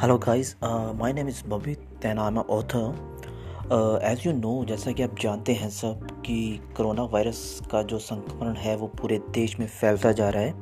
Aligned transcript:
Hello 0.00 0.18
guys 0.18 0.56
my 0.64 1.12
name 1.12 1.28
is 1.28 1.42
बबी 1.44 1.74
then 1.74 2.18
I 2.18 2.28
am 2.28 2.38
author 2.38 4.00
as 4.04 4.28
you 4.28 4.32
know 4.32 4.64
जैसा 4.64 4.92
कि 4.92 5.02
आप 5.02 5.16
जानते 5.20 5.52
हैं 5.52 5.68
सब 5.70 6.22
कि 6.22 6.60
कोरोना 6.76 7.02
वायरस 7.02 7.60
का 7.72 7.82
जो 7.82 7.98
संक्रमण 7.98 8.54
है 8.54 8.76
वो 8.76 8.86
पूरे 8.86 9.18
देश 9.18 9.58
में 9.60 9.66
फैलता 9.66 10.12
जा 10.12 10.28
रहा 10.28 10.42
है। 10.42 10.54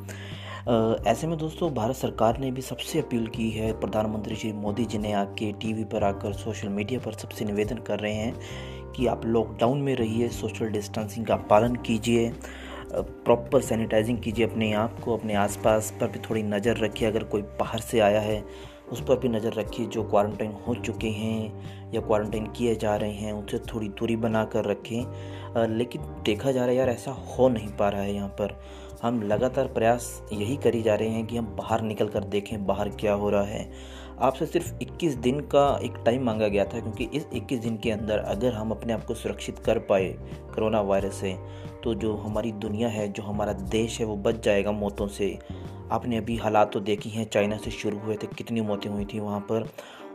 Uh, 0.69 1.07
ऐसे 1.07 1.27
में 1.27 1.39
दोस्तों 1.39 1.75
भारत 1.75 1.97
सरकार 1.97 2.39
ने 2.39 2.51
भी 2.51 2.63
सबसे 2.63 2.99
अपील 2.99 3.27
की 3.27 3.51
है 3.51 3.81
प्रधानमंत्री 3.81 4.37
श्री 4.37 4.53
मोदी 4.53 4.85
जी 4.85 4.99
ने 4.99 5.13
आके 5.13 5.53
टीवी 5.53 5.85
पर 5.85 6.05
आकर 6.05 6.33
सोशल 6.33 6.69
मीडिया 6.69 7.01
पर 7.01 7.13
सबसे 7.13 7.45
निवेदन 7.45 7.77
कर 7.77 7.99
रहे 7.99 8.15
हैं 8.15 8.93
कि 8.93 9.07
आप 9.07 9.27
लॉकडाउन 9.27 9.83
में 9.83 9.95
रहिए 9.95 10.29
सोशल 10.29 10.69
डिस्टेंसिंग 10.69 11.27
का 11.27 11.37
पालन 11.37 11.77
कीजिए 11.77 12.33
प्रॉपर 12.93 13.61
सैनिटाइजिंग 13.61 14.19
कीजिए 14.19 14.47
अपने 14.47 14.73
आप 14.73 15.01
को 15.01 15.17
अपने 15.17 15.35
आसपास 15.35 15.95
पर 16.01 16.07
भी 16.07 16.19
थोड़ी 16.19 16.43
नज़र 16.43 16.77
रखिए। 16.77 17.09
अगर 17.09 17.25
कोई 17.25 17.43
बाहर 17.43 17.81
से 17.81 18.01
आया 18.01 18.21
है 18.21 18.45
उस 18.93 19.03
पर 19.05 19.19
भी 19.19 19.29
नज़र 19.29 19.53
रखिए 19.53 19.87
जो 19.87 20.03
क्वारंटाइन 20.05 20.53
हो 20.67 20.75
चुके 20.77 21.09
हैं 21.11 21.93
या 21.93 22.01
क्वारंटाइन 22.01 22.47
किए 22.49 22.75
जा 22.77 22.95
रहे 22.97 23.13
हैं, 23.13 23.33
उनसे 23.33 23.59
थोड़ी 23.67 23.89
दूरी 23.91 24.17
बना 24.17 24.45
कर 24.47 24.65
रखें 24.65 25.69
लेकिन 25.69 26.03
देखा 26.25 26.53
जा 26.53 26.61
रहा 26.61 26.69
है 26.69 26.77
यार, 26.77 26.89
ऐसा 26.89 27.11
हो 27.11 27.49
नहीं 27.49 27.69
पा 27.71 27.89
रहा 27.89 28.03
है 28.03 28.15
यहाँ 28.15 28.29
पर। 28.31 28.59
हम 29.03 29.23
लगातार 29.23 29.67
प्रयास 29.69 30.11
यही 30.33 30.57
करी 30.57 30.83
जा 30.83 30.95
रहे 30.95 31.09
हैं 31.09 31.27
कि 31.27 31.37
हम 31.37 31.47
बाहर 31.57 31.83
निकल 31.83 32.09
कर 32.09 32.25
देखें 32.27 32.67
बाहर 32.67 32.89
क्या 32.91 33.13
हो 33.13 33.31
रहा 33.31 33.43
है। 33.45 33.71
आपसे 34.21 34.47
सिर्फ़ 34.47 34.73
21 34.83 35.15
दिन 35.17 35.41
का 35.47 35.79
एक 35.85 35.97
टाइम 36.05 36.25
मांगा 36.25 36.49
गया 36.49 36.65
था, 36.65 36.81
क्योंकि 36.81 37.05
इस 37.15 37.27
21 37.33 37.61
दिन 37.61 37.77
के 37.77 37.91
अंदर 37.91 38.19
अगर 38.19 38.53
हम 38.53 38.71
अपने 38.71 38.93
आप 38.93 39.05
को 39.05 39.15
सुरक्षित 39.15 39.59
कर 39.59 39.79
पाए 39.81 40.09
कोरोना 40.55 40.81
वायरस 40.81 41.15
से 41.15 41.37
तो 41.85 41.95
जो 41.95 42.15
हमारी 42.17 42.53
दुनिया 42.55 42.89
है, 42.89 43.09
जो 43.09 43.23
हमारा 43.23 43.53
देश 43.53 43.99
है, 44.01 44.07
वो 44.07 44.17
बच 44.17 44.45
जाएगा 44.45 44.73
मौतों 44.73 45.07
से। 45.09 45.39
आपने 45.93 46.17
अभी 46.17 46.37
हालात 46.37 46.73
तो 46.73 46.81
देखी 46.81 47.11
हैं 47.11 47.25
चाइना 47.31 47.57
से 47.57 47.71
शुरू 47.71 47.99
हुए 47.99 48.17
थे 48.17 48.27
कितनी 48.37 48.61
मौतें 48.61 48.89
हुई 48.91 49.05
थी 49.05 49.21
वहाँ 49.21 49.41
पर। 49.41 49.69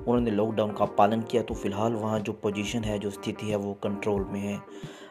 उन्होंने 0.08 0.32
लॉकडाउन 0.32 0.72
का 0.72 0.86
पालन 0.98 1.22
किया 1.22 1.42
तो 1.44 1.54
फ़िलहाल 1.54 1.94
वहाँ 1.94 2.20
जो 2.20 2.34
पोजीशन 2.34 2.84
है 2.84 2.98
जो 3.00 3.10
स्थिति 3.10 3.50
है 3.50 3.56
वो 3.56 3.74
कंट्रोल 3.74 4.26
में 4.26 4.40
है। 4.40 4.60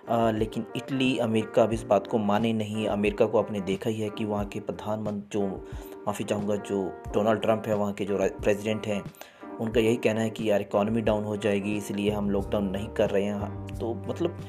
आ, 0.08 0.30
लेकिन 0.30 0.66
इटली 0.76 1.16
अमेरिका 1.18 1.62
अब 1.62 1.72
इस 1.72 1.82
बात 1.82 2.06
को 2.06 2.18
माने 2.18 2.52
नहीं। 2.52 2.86
अमेरिका 2.88 3.26
को 3.26 3.38
आपने 3.38 3.60
देखा 3.60 3.90
ही 3.90 4.00
है 4.00 4.10
कि 4.10 4.24
वहाँ 4.24 4.44
के 4.44 4.60
प्रधानमंत्री 4.60 5.40
जो 5.40 5.46
माफ़ी 6.06 6.24
चाहूँगा 6.24 6.56
जो 6.56 6.82
डोनाल्ड 7.14 7.40
ट्रंप 7.42 7.66
है 7.66 7.74
वहाँ 7.74 7.92
के 7.92 8.04
जो 8.04 8.18
प्रेसिडेंट 8.18 8.86
हैं 8.86 9.02
उनका 9.62 9.80
यही 9.80 9.96
कहना 9.96 10.20
है 10.20 10.30
कि 10.30 10.50
यार 10.50 10.60
इकॉनमी 10.60 11.00
डाउन 11.00 11.24
हो 11.24 11.36
जाएगी, 11.36 11.76
इसलिए 11.76 12.10
हम 12.10 12.30
लॉकडाउन 12.30 12.68
नहीं 12.70 12.88
कर 12.88 13.10
रहे 13.10 13.24
हैं। 13.24 13.78
तो 13.78 13.94
मतलब 14.08 14.40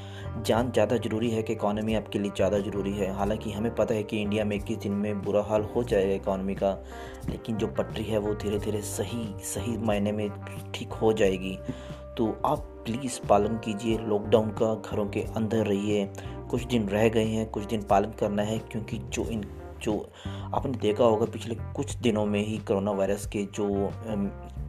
जान 0.46 0.72
ज़्यादा 0.72 0.98
ज़रूरी 0.98 1.30
है 1.30 1.42
कि 1.44 1.54
इकॉनमी 1.54 1.94
आपके 1.96 2.20
लिए 2.20 2.32
ज़्यादा 2.36 2.60
ज़रूरी 2.60 2.92
है। 2.92 3.12
हालाँकि 3.16 3.52
हमें 3.52 3.74
पता 3.76 3.94
है 3.94 4.04
कि 4.04 4.22
इंडिया 4.22 4.46
में 4.46 4.56
इक्कीस 4.56 4.78
दिन 4.78 4.92
में 4.94 5.22
बुरा 5.22 5.42
हाल 5.42 5.64
हो 5.76 5.84
जाएगा 5.84 6.14
इकॉनमी 6.14 6.56
का, 6.56 6.72
लेकिन 7.30 7.58
जो 7.58 7.68
पटरी 7.70 8.04
है 8.04 8.18
वो 8.18 8.34
धीरे 8.34 8.60
धीरे 8.60 8.82
सही 8.82 9.26
सही 9.46 9.78
मायने 9.78 10.12
में 10.12 10.30
ठीक 10.74 10.94
हो 10.94 11.14
जाएगी। 11.14 11.58
तो 12.18 12.28
आप 12.46 12.70
प्लीज़ 12.86 13.20
पालन 13.28 13.58
कीजिए 13.58 13.98
लॉकडाउन 14.00 14.50
का 14.52 14.74
घरों 14.76 15.06
के 15.06 15.22
अंदर 15.36 15.66
रहिए। 15.66 16.10
कुछ 16.50 16.66
दिन 16.66 16.88
रह 16.90 17.08
गए 17.10 17.26
हैं, 17.26 17.50
कुछ 17.50 17.66
दिन 17.66 17.82
पालन 17.82 18.12
करना 18.20 18.42
है, 18.42 18.58
क्योंकि 18.62 18.98
जो 18.98 19.26
इन 19.26 19.44
जो 19.84 19.98
आपने 20.28 20.78
देखा 20.78 21.04
होगा 21.04 21.26
पिछले 21.26 21.56
कुछ 21.76 21.96
दिनों 21.96 22.26
में 22.26 22.40
ही 22.40 22.58
कोरोना 22.58 22.92
वायरस 22.92 23.26
के 23.28 23.44
जो 23.54 23.68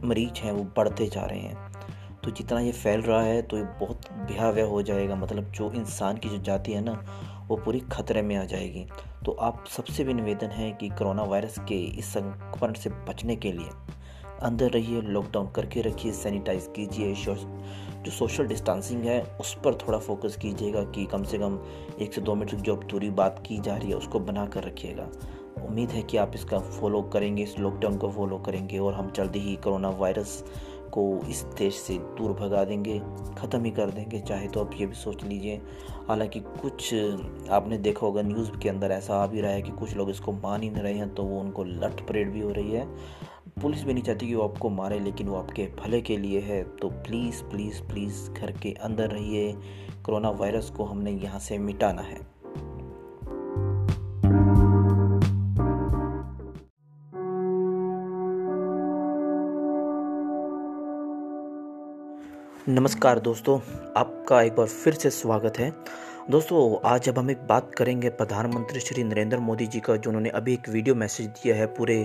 मरीज़ 0.07 0.41
हैं 0.41 0.51
वो 0.51 0.63
बढ़ते 0.77 1.07
जा 1.07 1.25
रहे 1.25 1.39
हैं। 1.39 1.73
तो 2.23 2.31
जितना 2.31 2.59
ये 2.59 2.71
फैल 2.71 3.01
रहा 3.01 3.21
है 3.21 3.41
तो 3.41 3.57
ये 3.57 3.63
बहुत 3.79 4.09
भयावह 4.31 4.63
हो 4.63 4.81
जाएगा 4.81 5.15
मतलब 5.15 5.51
जो 5.51 5.71
इंसान 5.71 6.17
की 6.17 6.29
जो 6.29 6.37
जाति 6.37 6.71
है 6.71 6.81
ना, 6.81 6.93
वो 7.47 7.55
पूरी 7.55 7.79
खतरे 7.91 8.21
में 8.21 8.35
आ 8.35 8.43
जाएगी। 8.43 8.85
तो 9.25 9.31
आप 9.31 9.65
सबसे 9.67 10.03
भी 10.03 10.13
निवेदन 10.13 10.47
है 10.47 10.71
कि 10.71 10.89
कोरोना 10.89 11.23
वायरस 11.23 11.59
के 11.59 11.75
इस 11.99 12.05
संक्रमण 12.07 12.73
से 12.73 12.89
बचने 13.09 13.35
के 13.35 13.51
लिए 13.51 13.69
अंदर 14.41 14.69
रहिए 14.69 15.01
लॉकडाउन 15.01 15.51
करके 15.51 15.81
रखिए 15.81 16.11
सैनिटाइज 16.11 16.69
कीजिए 16.75 17.13
जो 18.05 18.11
सोशल 18.11 18.47
डिस्टेंसिंग 18.47 19.03
है, 19.03 19.21
उस 19.41 19.55
पर 19.63 19.75
थोड़ा 19.77 19.97
फोकस 19.99 20.35
कीजिएगा 20.37 20.83
कि 20.85 21.05
कम 21.05 21.23
से 21.23 21.37
कम 21.37 21.59
एक 22.01 22.13
से 22.13 22.21
दो 22.21 22.35
मीटर 22.35 22.57
जो 22.57 22.75
दूरी 22.83 23.09
बात 23.11 23.43
की 23.47 23.57
जा 23.57 23.75
रही 23.75 23.89
है, 23.89 23.95
उसको 23.95 24.19
बना 24.21 24.45
कर 24.45 24.63
रखिएगा। 24.63 25.09
उम्मीद 25.57 25.89
है 25.89 26.01
कि 26.03 26.17
आप 26.17 26.31
इसका 26.35 26.59
फॉलो 26.59 27.01
करेंगे, 27.03 27.43
इस 27.43 27.57
लॉकडाउन 27.59 27.97
को 27.97 28.09
फॉलो 28.11 28.37
करेंगे 28.37 28.79
और 28.79 28.93
हम 28.93 29.11
जल्दी 29.11 29.39
ही 29.39 29.55
कोरोना 29.55 29.89
वायरस 29.89 30.43
को 30.93 31.03
इस 31.29 31.41
देश 31.57 31.75
से 31.75 31.93
दूर 32.17 32.33
भगा 32.33 32.63
देंगे, 32.63 32.99
ख़त्म 33.37 33.63
ही 33.63 33.71
कर 33.71 33.89
देंगे। 33.89 34.19
चाहे 34.19 34.47
तो 34.47 34.59
आप 34.59 34.71
ये 34.79 34.85
भी 34.85 34.95
सोच 34.95 35.23
लीजिए। 35.23 35.61
हालाँकि 36.07 36.39
कुछ 36.39 36.93
आपने 37.51 37.77
देखा 37.77 38.05
होगा 38.05 38.21
न्यूज़ 38.21 38.51
के 38.57 38.69
अंदर 38.69 38.91
ऐसा 38.91 39.15
आ 39.15 39.25
भी 39.27 39.41
रहा 39.41 39.51
है 39.51 39.61
कि 39.61 39.71
कुछ 39.71 39.95
लोग 39.97 40.09
इसको 40.09 40.31
मान 40.33 40.61
ही 40.61 40.69
नहीं 40.69 40.83
रहे 40.83 40.93
हैं 40.93 41.13
तो 41.15 41.23
वो 41.23 41.39
उनको 41.39 41.63
लठ 41.63 42.07
परेड 42.07 42.31
भी 42.33 42.41
हो 42.41 42.51
रही 42.51 42.71
है। 42.71 42.87
पुलिस 43.61 43.83
भी 43.83 43.93
नहीं 43.93 44.03
चाहती 44.03 44.27
कि 44.27 44.35
वो 44.35 44.43
आपको 44.43 44.69
मारे, 44.69 44.99
लेकिन 44.99 45.27
वो 45.27 45.35
आपके 45.37 45.63
भले 45.63 46.01
के 46.01 46.17
लिए 46.17 46.39
है। 46.39 46.63
तो 46.63 46.89
प्लीज़ 46.89 47.43
प्लीज़ 47.43 47.81
प्लीज़ 47.81 48.31
घर 48.31 48.51
के 48.51 48.71
अंदर 48.71 49.07
रहिए। 49.07 49.53
कोरोना 50.05 50.29
वायरस 50.29 50.69
को 50.69 50.83
हमने 50.83 51.11
यहाँ 51.11 51.39
से 51.39 51.57
मिटाना 51.57 52.01
है। 52.01 52.17
नमस्कार 62.69 63.19
दोस्तों, 63.19 63.59
आपका 63.97 64.41
एक 64.41 64.55
बार 64.55 64.67
फिर 64.67 64.93
से 64.93 65.09
स्वागत 65.09 65.53
है। 65.57 65.73
दोस्तों, 66.31 66.77
आज 66.85 67.07
अब 67.09 67.17
हम 67.19 67.29
एक 67.31 67.41
बात 67.47 67.69
करेंगे 67.77 68.09
प्रधानमंत्री 68.09 68.79
श्री 68.79 69.03
नरेंद्र 69.03 69.37
मोदी 69.37 69.65
जी 69.67 69.79
का 69.79 69.95
जो 69.95 70.09
उन्होंने 70.09 70.29
अभी 70.29 70.53
एक 70.53 70.69
वीडियो 70.69 70.95
मैसेज 70.95 71.27
दिया 71.27 71.55
है 71.55 71.65
पूरे 71.67 71.97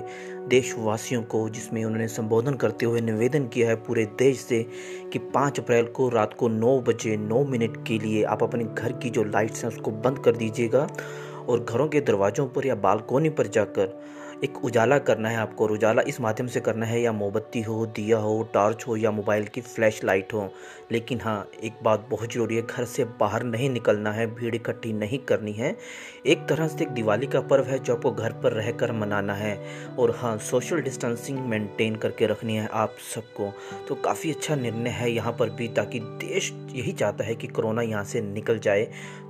देशवासियों 0.48 1.22
को, 1.22 1.48
जिसमें 1.48 1.84
उन्होंने 1.84 2.08
संबोधन 2.08 2.54
करते 2.54 2.86
हुए 2.86 3.00
निवेदन 3.00 3.46
किया 3.48 3.68
है 3.68 3.76
पूरे 3.76 4.04
देश 4.18 4.40
से 4.40 4.62
कि 5.12 5.18
5 5.36 5.60
अप्रैल 5.60 5.86
को 5.86 6.08
रात 6.08 6.34
को 6.34 6.48
9 6.50 6.78
बजे 6.88 7.16
9 7.28 7.44
मिनट 7.46 7.76
के 7.86 7.98
लिए 7.98 8.22
आप 8.24 8.42
अपने 8.42 8.64
घर 8.64 8.92
की 8.92 9.10
जो 9.10 9.24
लाइट्स 9.24 9.64
हैं 9.64 9.70
उसको 9.70 9.90
बंद 9.90 10.18
कर 10.18 10.36
दीजिएगा 10.36 10.86
और 11.48 11.64
घरों 11.64 11.88
के 11.88 12.00
दरवाज़ों 12.00 12.46
पर 12.46 12.66
या 12.66 12.74
बालकोनी 12.74 13.28
पर 13.30 13.46
जाकर 13.46 14.00
एक 14.44 14.64
उजाला 14.64 14.98
करना 14.98 15.28
है 15.28 15.36
आपको, 15.36 15.64
और 15.64 15.72
उजाला 15.72 16.02
इस 16.02 16.20
माध्यम 16.20 16.46
से 16.46 16.60
करना 16.60 16.86
है, 16.86 17.00
या 17.02 17.12
मोमबत्ती 17.12 17.62
हो, 17.62 17.86
दिया 17.86 18.18
हो, 18.18 18.50
टॉर्च 18.54 18.84
हो, 18.88 18.96
या 18.96 19.10
मोबाइल 19.10 19.44
की 19.44 19.60
फ्लैश 19.60 20.04
लाइट 20.04 20.32
हो। 20.32 20.52
लेकिन 20.92 21.20
हाँ 21.20 21.50
एक 21.64 21.72
बात 21.82 22.06
बहुत 22.10 22.32
ज़रूरी 22.32 22.56
है, 22.56 22.62
घर 22.62 22.84
से 22.84 23.04
बाहर 23.04 23.42
नहीं 23.42 23.70
निकलना 23.70 24.12
है, 24.12 24.34
भीड़ 24.34 24.54
इकट्ठी 24.54 24.92
नहीं 24.92 25.18
करनी 25.18 25.52
है। 25.52 25.76
एक 26.26 26.46
तरह 26.48 26.68
से 26.68 26.84
एक 26.84 26.90
दिवाली 26.90 27.26
का 27.26 27.40
पर्व 27.40 27.64
है, 27.64 27.78
जो 27.78 27.96
आपको 27.96 28.10
घर 28.10 28.32
पर 28.32 28.52
रहकर 28.52 28.92
मनाना 28.92 29.34
है। 29.34 29.60
और 29.98 30.16
हाँ 30.16 30.38
सोशल 30.38 30.80
डिस्टेंसिंग 30.80 31.38
मेंटेन 31.38 31.96
करके 31.96 32.26
रखनी 32.26 32.56
है 32.56 32.68
आप 32.72 32.94
सबको। 33.14 33.52
तो 33.88 33.94
काफ़ी 33.94 34.30
अच्छा 34.30 34.54
निर्णय 34.54 34.90
है 34.90 35.12
यहाँ 35.12 35.32
पर 35.32 35.50
भी, 35.50 35.68
ताकि 35.68 36.00
देश 36.00 36.52
यही 36.72 36.92
चाहता 36.92 37.24
है 37.24 37.34
कि 37.34 37.46
कोरोना 37.46 37.82
यहाँ 37.82 38.04
से 38.04 38.20
निकल 38.20 38.58
जाए, 38.58 38.84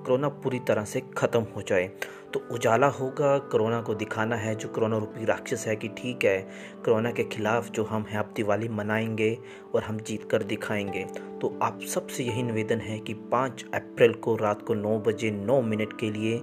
कोरोना 0.07 0.29
पूरी 0.29 0.59
तरह 0.59 0.85
से 0.85 1.03
ख़त्म 1.19 1.47
हो 1.57 1.63
जाए। 1.63 1.91
तो 2.35 2.41
उजाला 2.51 2.87
होगा, 2.87 3.39
कोरोना 3.39 3.81
को 3.83 3.95
दिखाना 3.95 4.37
है, 4.37 4.55
जो 4.55 4.69
कोरोना 4.69 4.97
रूपी 5.01 5.25
राक्षस 5.25 5.65
है 5.67 5.77
कि 5.77 5.89
ठीक 5.89 6.25
है, 6.25 6.39
कोरोना 6.85 7.11
के 7.11 7.25
खिलाफ 7.25 7.71
जो 7.71 7.85
हम 7.85 8.03
हैं, 8.03 8.19
आप 8.19 8.33
दिवाली 8.37 8.69
मनाएँगे 8.69 9.39
और 9.75 9.83
हम 9.83 9.99
जीत 10.01 10.29
कर 10.31 10.43
दिखाएँगे। 10.43 11.05
तो 11.41 11.59
आप 11.63 11.81
सबसे 11.81 12.25
यही 12.25 12.43
निवेदन 12.43 12.81
है 12.81 12.99
कि 12.99 13.15
5 13.15 13.65
अप्रैल 13.75 14.13
को 14.13 14.37
रात 14.37 14.63
को 14.63 14.75
9 14.75 14.99
बजे 14.99 15.31
9 15.31 15.61
मिनट 15.63 15.99
के 16.01 16.11
लिए 16.11 16.43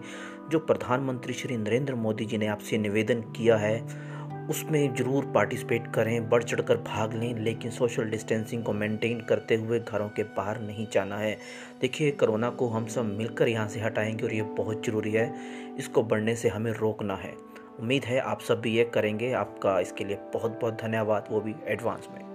जो 0.52 0.60
प्रधानमंत्री 0.60 1.34
श्री 1.34 1.58
नरेंद्र 1.58 1.96
मोदी 1.96 2.26
जी 2.26 2.38
ने 2.38 2.48
आपसे 2.48 2.78
निवेदन 2.78 3.22
किया 3.22 3.58
है, 3.58 4.08
उसमें 4.50 4.96
ज़रूर 4.96 5.26
पार्टिसिपेट 5.26 5.88
करें, 5.96 6.30
बढ़ 6.30 6.44
चढ़ 6.44 6.62
कर 6.62 6.78
भाग 6.78 7.14
लें, 7.14 7.40
लेकिन 7.40 7.72
सोशल 7.72 8.04
डिस्टेंसिंग 8.04 8.64
को 8.64 8.74
मेंटेन 8.74 9.20
करते 9.20 9.56
हुए 9.56 9.80
घरों 9.80 10.10
के 10.10 10.24
बाहर 10.24 10.62
नहीं 10.62 10.88
जाना 10.94 11.18
है। 11.18 11.38
देखिए, 11.82 12.12
कोरोना 12.12 12.50
को 12.50 12.68
हम 12.68 12.88
सब 12.88 13.06
मिलकर 13.06 13.48
यहाँ 13.48 13.68
से 13.68 13.80
हटाएँगे 13.80 14.24
और 14.24 14.34
ये 14.34 14.42
बहुत 14.42 14.86
ज़रूरी 14.86 15.12
है, 15.12 15.34
इसको 15.80 16.04
बढ़ने 16.04 16.36
से 16.36 16.50
हमें 16.50 16.72
रोकना 16.72 17.16
है। 17.16 17.47
उम्मीद 17.80 18.06
है 18.06 18.20
आप 18.20 18.40
सब 18.40 18.62
भी 18.62 18.72
ये 18.78 18.84
करेंगे। 18.84 19.32
आपका 19.34 19.80
इसके 19.80 20.04
लिए 20.04 20.18
बहुत 20.34 20.60
बहुत 20.62 20.82
धन्यवाद। 20.82 21.28
वो 21.32 21.42
भी 21.42 21.56
एडवांस 21.68 22.08
में। 22.14 22.27